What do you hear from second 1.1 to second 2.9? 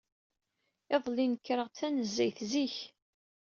nekreɣ-d tanezzayt zik.